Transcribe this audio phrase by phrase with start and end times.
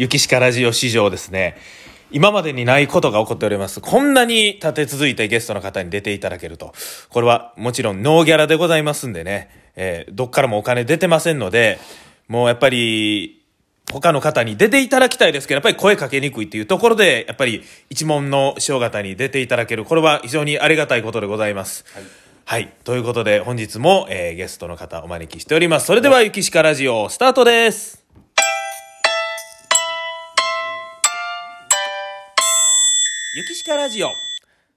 [0.00, 1.58] 雪しかラジオ史上ですね、
[2.10, 3.82] 今までにないことが起こっております。
[3.82, 6.72] こんなに立て続いてゲストの方に出ていただけると。
[7.10, 11.78] これはもちろんノーギャラでございますんでね、えーどっからもお金出てませんので、
[12.28, 13.44] もうやっぱり、
[13.92, 19.84] 他の方に出ていただきたいですけど、やっぱり声かけにくいっていうところで、やっぱり一問の師匠方に出ていただける。
[19.84, 21.84] これは非常にありがたいことでございます。
[22.46, 22.72] はい。
[22.84, 25.86] ということで、本日も、えーゲストの方お招きしております。
[25.86, 27.99] それでは、ゆきしかラジオ、スタートです。
[33.36, 34.08] ゆきしかラジオ。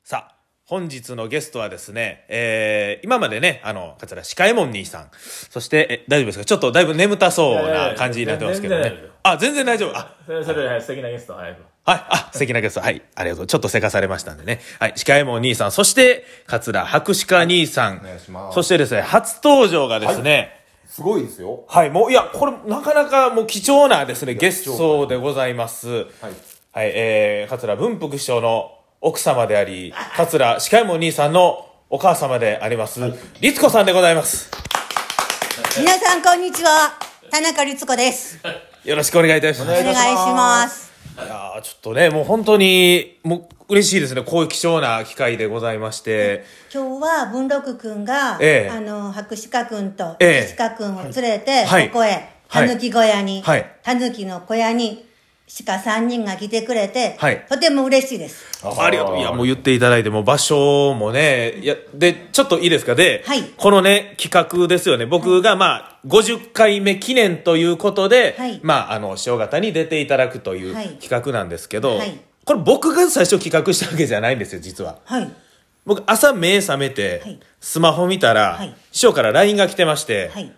[0.04, 0.36] さあ、
[0.66, 5.10] 本日のゲストはですね、えー、今までね、あの、こちら、シカエモン兄さん。
[5.50, 6.46] そして、え、大丈夫ですか？
[6.46, 8.94] ちょっとだいぶ眠たそうな感じになってますけどね。
[9.24, 9.98] あ、全然大丈夫。
[9.98, 11.58] あ、それそれはい素敵なゲストはいはい。
[11.84, 12.82] あ、素敵なゲスト。
[12.82, 13.02] はい。
[13.16, 13.48] ありがとう。
[13.48, 14.60] ちょっとせかされましたんでね。
[14.80, 14.94] はい。
[14.98, 15.72] シカエモン兄さん。
[15.72, 17.98] そして、桂白鹿兄さん。
[17.98, 21.66] お願いしますそしてですね、初登場がですね、すごいですよ。
[21.68, 25.88] はい、もう、いや、これ、なかなかもう貴重なですね、ゲストでございます。
[25.90, 26.06] はい。
[26.76, 33.00] はい、えー、桂文福師匠の奥様であり、桂司会も兄さんのお母様であります、
[33.42, 34.50] 律子さんでございます。
[35.78, 36.98] 皆さんこんにちは。
[37.30, 38.40] 田中律子です。
[38.86, 39.82] よろしくお願いいたします。
[39.82, 40.92] お願いします。
[41.16, 44.24] いやーちょっとね、もう本当に、もう嬉しいですね。
[44.24, 46.44] こういう貴重な機会でございまして。
[46.74, 48.76] 今日は文禄くんが、ええ。
[48.76, 50.56] あの白鹿くんとええ。
[50.58, 51.90] 鹿くんを連れて、はい。
[51.90, 52.68] ここへはい。
[52.68, 53.76] たぬき小屋に、はい。
[53.84, 55.13] たぬきの小屋に
[55.46, 57.46] 鹿3人が来てくれて、はい。
[57.50, 58.46] とても嬉しいです。
[58.66, 59.18] ありがとう。
[59.20, 62.96] いや、もう言っていただいて、もう場所もね、いや、で、ちょっといいですか？
[62.96, 63.44] で、はい。
[63.58, 65.06] このね、企画ですよね。
[65.06, 68.60] 僕が、まあ、50回目記念ということで、はい。
[68.64, 70.90] まあ、あの、塩方に出ていただくというはい。
[71.00, 72.20] 企画なんですけど、はい。
[72.46, 75.00] これ僕が最初企画したわけじゃないんですよ、実は。
[75.06, 75.30] はい。
[75.86, 77.40] 僕、朝目覚めて、はい。
[77.60, 78.74] スマホ見たら、はい。
[78.92, 80.52] 師匠から LINE が来てまして、はい。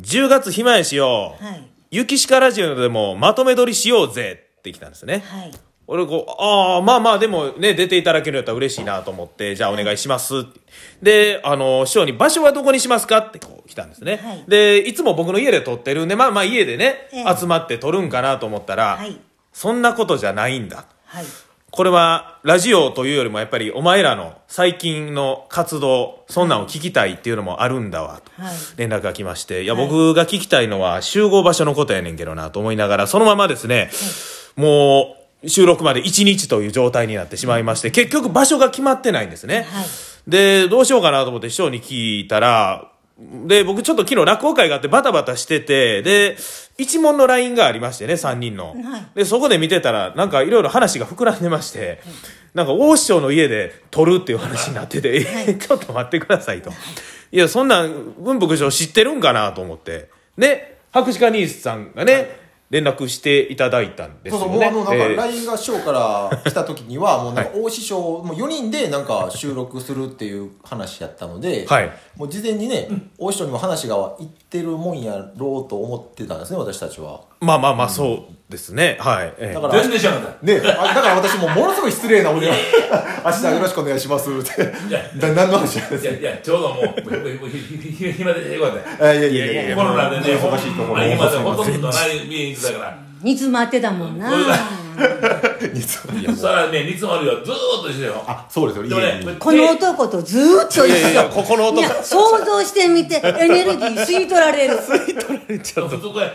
[0.00, 1.36] 10月暇やしよ。
[1.40, 1.44] う、
[1.90, 5.24] はい雪しかラジオでもまとめ撮りしようぜって来たんですね。
[5.26, 5.52] はい
[5.92, 10.60] 俺こう、ああ、まあまあでもね、出ていただけるんやったら嬉しいなと思って、じゃあお願いしますって。
[11.02, 14.20] で、あの、師匠に場所はどこにしますかってこう来たんですね。
[14.22, 19.20] はいで、いつも僕の家で撮ってるんで、まあまあ家でね、ええ集まって撮るんかなと思ったら、はい
[19.52, 20.86] そんなことじゃないんだ。
[21.06, 21.24] はい
[21.70, 28.42] これは、ラジオというよりもやっぱりお前らの最近の活動、そんなんを聞きたいっていうのもあるんだわ、と。
[28.42, 28.54] はい。
[28.76, 29.86] 連絡が来まして、いや、はい。
[29.86, 33.90] 僕が聞きたいのは集合場所のことやねんけどなと思いながら、そのままですね、
[34.56, 39.66] もう、収録まで1日という状態になってしまいまして、結局場所が決まってないんですね。
[39.70, 39.86] はい。
[40.26, 42.89] で、どうしようかなと思って師匠に聞いたら、
[43.20, 46.36] で、僕ちょっと昨日落語会があってバタバタしてて、で、
[46.78, 48.68] 一問の LINE がありましてね、3人の。
[48.68, 52.00] はいで、そこで見てたら、なんかいろいろ話が膨らんでまして、
[52.54, 56.70] なんか大師匠の家で撮るっていう話になってて、えちょっと待ってくださいと。
[57.32, 60.08] いや、そんなん、文福師匠知ってるんかなと思って。
[60.38, 62.39] で、白鹿兄さんがね、
[62.70, 64.70] 連絡していただいたんですそうそう、よね。
[64.70, 72.88] もうあの、なんか、えー LINE が師匠から来た時には、もうなんか、大師匠、もう4人でなんか収録するっていう話やったので、はいもう事前にね、
[73.18, 77.29] 大師匠にも話がいってるもんやろうと思ってたんですね、私たちは。
[77.40, 78.98] まあまあまあ、そうですね。
[79.00, 79.32] はい。
[79.38, 82.54] ええだから、全然知らなかっね、あだから私もものすごい失礼な俺は、
[83.24, 84.62] 明日よろしくお願いしますって。
[84.92, 94.30] やだ何の話なんですたいやいやちょうどもうもうひひひ暇でよかったかいやいやいやいや、コロナでね忙しいところ今でほとんどない見に行ってたから煮詰まってたもんな
[94.96, 95.74] せん。
[95.74, 97.44] 実はそしたらね煮詰まるよ。
[97.44, 98.24] ずーっとしてよ。
[98.26, 99.36] あ、そうですよ、でもね家に。
[99.38, 104.78] この男とずーっと一いやいや、緒ここの音いや想像してみてエネルギー吸い取られる。
[105.62, 106.30] ちょっとそこへ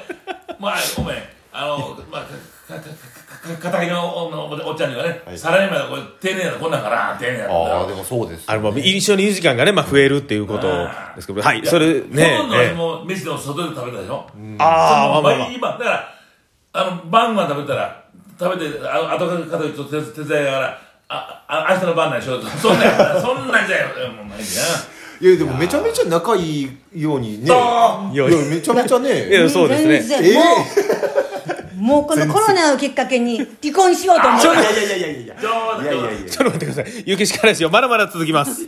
[0.60, 1.18] まあごめん。
[1.52, 2.22] あのまあ
[2.68, 8.44] かかかかか片木のおおおっちゃんにはね、サラリーマンのこれ丁寧なこんなんかな丁寧なああ、でもそうです。
[8.48, 10.68] あの、まあ一緒にいる時間がね、まあ増えるっていうこと
[11.16, 14.28] ですけど、はい、それねほとん、どええ私も飯でも外で食べたでしょ
[14.58, 15.54] ああ、まあまあまあ毎。
[15.54, 16.14] 日晩だから
[16.74, 18.05] あの晩ご飯食べたら
[18.40, 27.50] 食べてあ後から片ちょっと手手伝いながらああ明日の晩なんでしょそんなんそんなんじゃよもう毎日ないや、でもめちゃめちゃ仲いいようにね。
[27.50, 29.30] あいや、めちゃめちゃね。
[29.30, 29.96] いや、そうですね。
[29.96, 30.46] え全然もう
[31.78, 35.36] もうこのコロナをきっかけに離婚しようと思ういやいやいやいやいや。
[35.36, 35.50] ちょ
[35.80, 36.30] うどいやいやいや。
[36.30, 37.04] ちょっと待ってください。
[37.06, 37.70] ゆきしからですよ。
[37.70, 38.68] まだまだ続きます。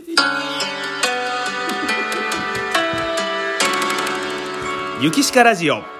[5.00, 5.97] ゆきしかラジオ。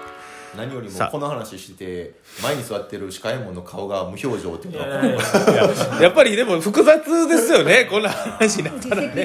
[0.56, 6.10] 何よりもこの話してて前に座ってる鹿右衛門の顔が無表情っていうのはいや。
[6.10, 7.86] っぱりでも複雑ですよ ね。
[7.90, 9.24] こんな話になったらね。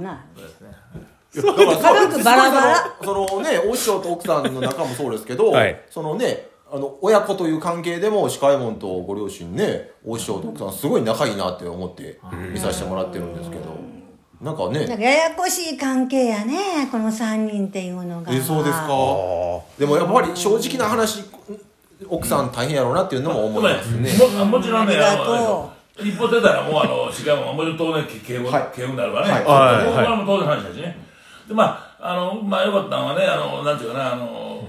[0.00, 0.24] な
[1.34, 2.96] だから家族バラバラ。
[3.02, 5.80] そのそのねお師匠と奥さんの仲もそうですけど、はい。
[5.90, 12.18] そのねあの親子という関係でも鹿右衛門とご両親ねお師匠と奥さんすごい仲いいなって思って
[12.52, 13.62] 見させてもらってるんですけど
[14.44, 18.32] なんかなんねかややこしい関係やねこの3人っていうのが。
[18.32, 18.86] えそうですか？
[18.88, 21.24] あでもやっぱり正直な話
[22.08, 28.76] 奥さん大変やろうなっていうのも思いますね、ももちろんね、あの一歩出たらもうあの、しかももちろん当然敬語、はい。
[28.76, 29.32] 敬語になるわね。
[29.32, 29.44] はい。
[29.44, 30.96] はいこれはもう当然の話だしね。
[31.48, 34.68] で、まあ、あの、まあよかったのはね、あの、なんていうかな、あの、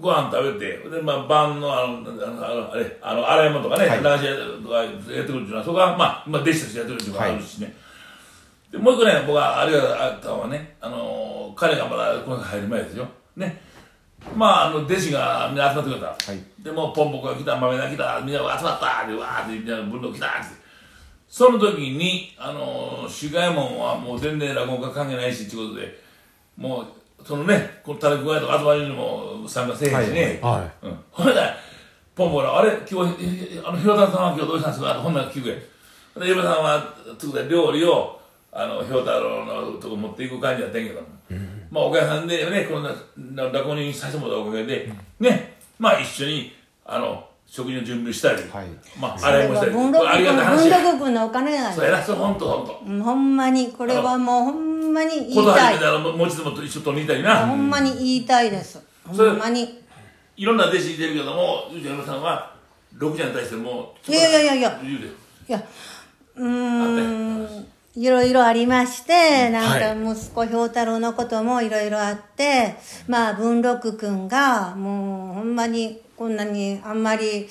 [0.00, 3.98] ご飯食べて、で、まあ、晩の、あの、あの、あのあれ、あの、洗い物とかね、はい。
[3.98, 7.74] 流し屋とかやってくるっていうのは、そこは、まあ、まあ、弟子としてやってるっていうのがあるしね。
[8.70, 13.06] で、もう一個ね、僕はあれがあったのはね、あの、彼がまだこの入る前ですよ。
[13.36, 13.60] ね。
[14.36, 16.06] まあ、あの、弟子がみんな集まってくれた。
[16.06, 20.60] はいでもうポンポコが来た、豆が来た、みんなが集まったで、わーって、みんな文郎来たって。
[21.26, 25.98] その時に、あの、志賀門はもう全然落語家関係ないし、っていうことで、
[26.58, 30.38] もう、そのね、このタレク屋とか集まりにも参加せえへんしね。
[30.42, 30.98] はうん。
[31.10, 31.32] ほんで、
[32.14, 33.14] ポンポコが、あれ今日、
[33.56, 34.94] えあの、ひろたさんは今日どうしたんですか？
[34.94, 35.54] ほんなら聞くれ。
[36.26, 38.19] で、嫁さんは、つくで料理を、
[38.52, 41.02] あの、ひょうたろうのとこ持っていく感じやったんやけど、
[41.70, 46.52] まあ、お客さんでね、こんな、な落語にさせてもらったおかげで、ね、まあ、一緒に、
[46.84, 48.66] あの、食事の準備したり、はい。
[49.00, 52.82] まあ、それ洗いもしたり、ありがたい話文禄君のお金なんでそうやな、それほんとほんと。
[52.86, 57.46] うんほんまにこれはもうほんまに言いことたい始めたら、もちつもと一緒と似たりな。
[57.46, 58.80] ほんまに言いたいです。
[59.04, 59.80] ほんまに。
[60.36, 62.54] いろんな弟子いてるけども、うちの嫁さんは、
[62.94, 64.80] 六ちゃんに対してもう、いやいやいやいや。
[65.48, 65.62] いや
[66.36, 72.76] うーんいろいろありましてなんか息子兵太郎のこともいろいろあって
[73.08, 77.48] まあ文禄君がもうほんまにこんなにあんまり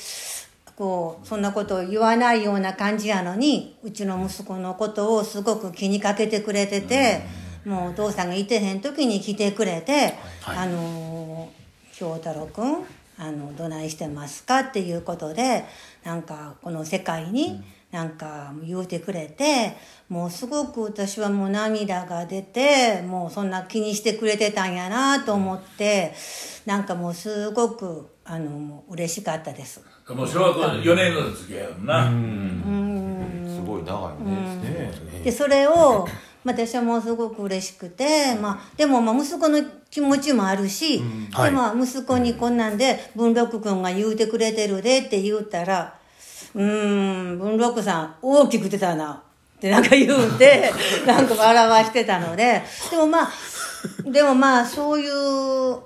[0.77, 7.21] こうそんなことを言わないような感じやのにうちの息子のことをすごく気にかけてくれてて
[7.65, 10.13] もうお父さんがいてへん時に来てくれて、
[10.45, 11.49] あの
[11.91, 12.85] 兵太郎君
[13.19, 15.65] あのどないしてますかっていうことで
[16.05, 17.61] なんかこの世界に
[17.91, 19.75] なんか言うてくれて
[20.07, 26.13] もうすごく私はもう涙が出てもうそんな気にしてくれてたんやなと思って
[26.65, 29.81] なんかもうすごくあの嬉しかったです。
[30.07, 33.55] もう小学校4年の付き合いやもんな。
[33.55, 34.59] すごい長いね。
[34.61, 36.07] ですねでそれを
[36.43, 41.01] まあ私はもうすごく嬉しくて、まあ、でもまあ息子の気持ちもあるし、
[41.31, 41.49] はい。
[41.49, 45.95] でまあ息子にこんなんで文禄君が言うてくれてるでって言うたら
[46.55, 49.21] 「うーん文禄さん大きく出たな」
[49.57, 50.71] ってなんか言うて
[51.05, 53.29] なんか笑わしてたのででもまあ
[54.05, 55.77] でもまあそういう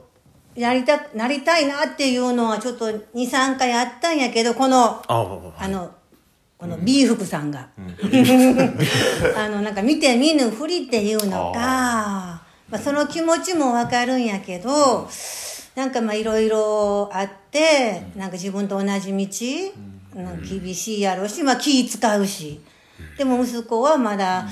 [0.56, 5.02] やりたなりたいなっていうのはちょっと23回あったんやけどこの
[5.58, 5.92] あの、
[6.58, 7.70] この B 福さんが、
[9.38, 11.60] あの、なんか見て見ぬふりっていうのか、
[12.70, 15.10] まあ、その気持ちもわかるんやけど、
[15.76, 22.62] なんかまあいろいろあって、なんか自分と同じ道、なんか厳しいやろうし、まあ気使うし、
[23.18, 24.48] でも息子はまだ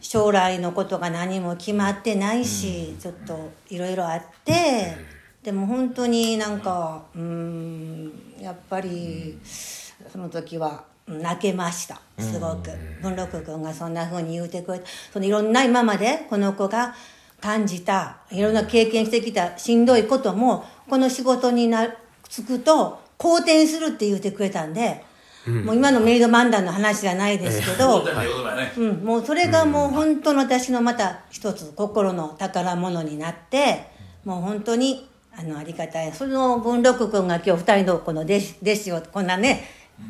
[0.00, 4.96] 将来のことが何も決まってないし、ちょっといろいろあって、
[5.42, 10.84] でも本当になんか、うーん、やっぱり、その時は
[11.18, 12.70] 泣けましたすごく。
[13.02, 16.94] 文禄君がそんな風に言うてくれてそのいろんな今までこの子が
[17.40, 21.88] 感じたいろんな経験してきたしんどいこともこの仕事にな
[22.28, 25.04] つくと好転するって言うてくれたんで、
[25.46, 28.72] もう今のメイド漫談の話じゃないですけど、そうだね、よくないね。
[28.78, 33.88] うん、もうそれがもう本当の私のまた一つ心の宝物になって
[34.24, 36.12] もう本当にあのありがたい。
[36.12, 39.64] その文禄君が今日二人のこの弟子弟子をこんなね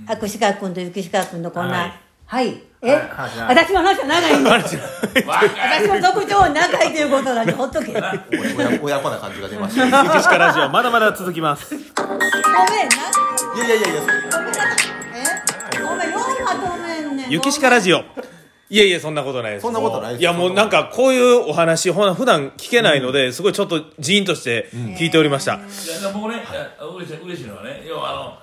[0.07, 1.95] 握手川君と雪鹿君とこんな
[2.27, 2.47] はい。
[2.47, 3.01] はい、え、はい
[3.49, 7.93] 私の話は長いんだ私の特徴は長いということだけほっとけ。
[7.93, 8.03] ごめん
[8.57, 9.85] な親親子な感じが出ました。
[10.03, 11.75] いゆきしかラジオまだまだ続きます。
[11.75, 13.69] やい。
[13.69, 14.01] やいやいや。
[14.01, 14.65] ごめんな
[15.15, 15.83] え？
[15.83, 17.31] ごめんようまとめんねん。
[17.31, 18.05] ゆきしかラジオ。
[18.73, 19.63] いやいやそんなことないです。
[19.63, 26.55] そんなことないですいやもうなんかこういうお話ほな普段聞けないので、すごいちょっとジーンとして聞いておりました、いや僕ね、い。
[26.55, 28.39] や嬉しい嬉しいのはね、要はあの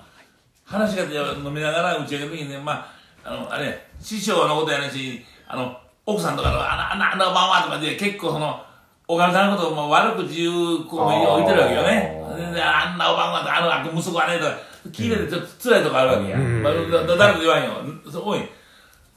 [0.68, 2.86] 話が飲みながら打ち上げの時にね、ま
[3.24, 8.62] あ、あの、あれ、師匠のことやねんし、あの、奥さんとかの、あの、あの、あの晩はとかで結構その、
[9.06, 12.22] おかみさんのことをもう悪く言う子も置いてるわけよね。
[12.62, 14.58] あんなお晩は、あの、あ息子はね、とか、
[14.92, 16.36] 聞いててちょっと辛いとこあるわけや。
[16.36, 17.70] まあ、だ誰も言わんよ。
[18.12, 18.46] そこに、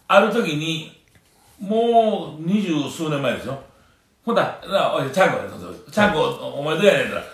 [0.08, 0.98] ある時に、
[1.60, 3.62] もう二十数年前ですよ。
[4.26, 7.26] ほんだら、おい、ちゃんこや、そうそうちゃんこ、お前どうやねんって言っ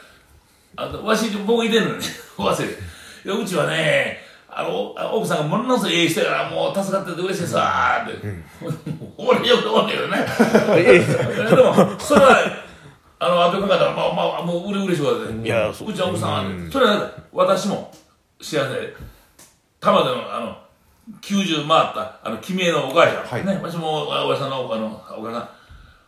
[0.75, 2.03] たら、あわし、僕いてんのに、
[2.37, 2.96] 忘れて。
[3.33, 4.19] うちはね、
[4.49, 8.43] あの、奥さんがものすごいええ人やから、もう助かってて嬉しいさーって。
[9.17, 10.25] 俺よく思うんだけどね。
[11.49, 12.37] でも、それは、
[13.19, 15.47] あの、後考えたら、まあまあ、もううれ嬉しくて。
[15.47, 17.91] いやそううちの奥さんはね、それは私も
[18.41, 18.95] 幸せで、
[19.79, 20.57] 玉での、あの、
[21.21, 23.25] 90回った、あの、君へのお母さん。
[23.25, 25.49] はいね、私もおやさんの、あの、お母さん。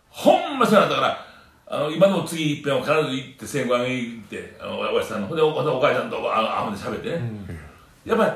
[0.10, 1.26] ほんまそうなんだから、
[1.72, 7.22] あの今でも次一遍は必ず行って千五円行ってあのおやじさんのほんでおお母さんとああで喋ってね、
[8.06, 8.32] やっぱり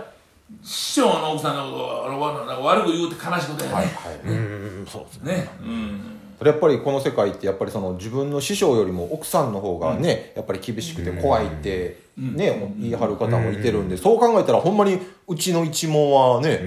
[0.62, 4.18] 師匠の奥さんのことをあのわなんか悪く言うって悲しいことやね、はいはい。
[4.28, 4.86] うん。
[4.88, 5.34] そうですね。
[5.34, 6.02] ねうん。
[6.38, 16.60] それやっぱりこの世界ってやっぱりその自分の師匠よりも奥さんの方がね、やっぱり厳しくて怖いってね、言い張る方もいてるんで、そう考えたらほんまにうちの一門はね、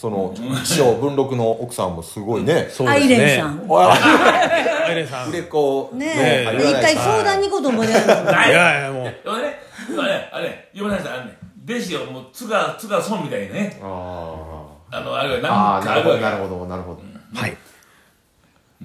[0.00, 3.26] その師匠文禄の奥さんもすごいね、そうアイですね。
[3.26, 3.66] レンさん。
[3.68, 5.28] あアイレンさん。
[5.28, 6.06] 売れっ子ね。
[6.06, 6.14] ね
[6.54, 6.56] え。
[6.56, 8.48] で一回相談に行こうと思いながらない。
[8.48, 9.04] いやいやもう。
[9.04, 9.58] でもね
[9.90, 10.48] 今ねあれ？
[10.48, 11.38] ね読まない人あるね
[11.68, 13.78] 弟子をもう津川津川孫みたいにね。
[13.82, 17.02] ああのあれーがあーなるほどなるほほどなるほど、
[17.34, 17.56] はい。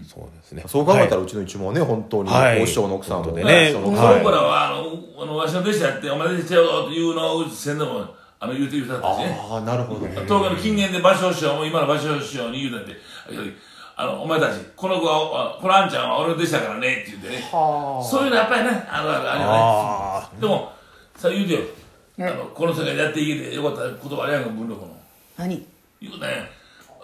[0.05, 0.63] そうですね。
[0.67, 2.59] そう考えたらはいうちの一門はね本当にはい。
[2.59, 4.21] 大師匠の奥さんもねそのはい。
[4.21, 8.05] 頃はあのあのわしの弟子やってお前弟子ちゃうぞというのを先でも
[8.39, 9.39] あの言うて言うてたんですね。
[9.49, 12.95] ああなるほど東京の近年で芭蕉師匠も今の芭蕉師匠に言うたって
[13.97, 17.43] あのお前たちこの子はあこのあんちゃんは俺の弟子だからねって言ってね。
[17.51, 20.73] そういうのやっぱりねあるあるあるよあねでも
[21.15, 21.59] さ言うてよ。
[22.19, 24.97] あのこの世界でやっていけてよかったことあれやんか文禄の。
[25.37, 25.65] 何？
[26.01, 26.54] 言うねあの俺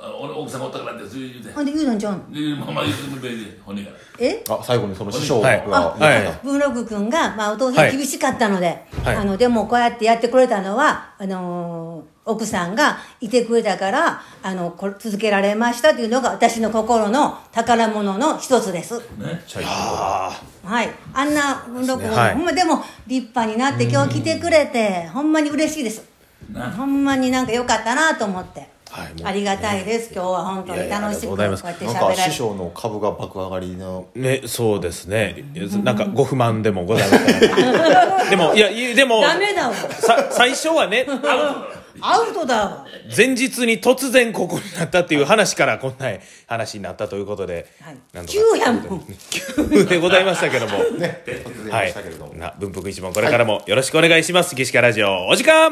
[0.01, 1.53] 奥さんがおったからって言うて。
[1.53, 3.91] なんで言うのんちゃうんでまあまあ言うてくれて本人が。
[4.19, 4.43] え？
[4.49, 5.47] あ最後にその師匠が。
[5.47, 5.67] はい。
[5.67, 6.39] はい。
[6.43, 7.97] 文禄君が、まあ、お父さんはい。
[7.97, 9.15] 厳しかったので、はい。
[9.15, 18.99] あのでもこうやってやってくれたのはあのー奥さんがいてくれたからあのこれ続けられましたというのが私の心の宝物の一つです。
[19.17, 19.43] ね。
[19.65, 20.31] あ
[20.63, 22.35] はい、あんな文禄君、はい。
[22.35, 26.07] ほんまでも立派になって今日来てくれてほんまに嬉しいです。
[26.51, 26.69] な。
[26.69, 30.13] ほんまになんか良かったなと思って、はいありがたいです。
[30.13, 32.21] 今日は本当に楽しくこうやっていやいやありがなんか喋られて。
[32.23, 34.09] 師匠の株が爆上がりの。
[34.15, 35.45] ね、そうですね。
[35.83, 37.39] なんかご不満でもございません。
[38.29, 41.05] でも、いや、でも、ダメだわさ最初はね、
[42.01, 46.09] アウトだわ前日に突然ここになったっていう話からこんな
[46.47, 47.97] 話になったということで、はい。
[48.13, 49.05] なんとか急やもん。
[49.29, 52.33] 急でございましたけども、ね突然はいでしたけれども、。
[52.33, 54.53] な文福一門これからもよろしくお願いします。
[54.53, 55.69] 岸川ラジオ、お時間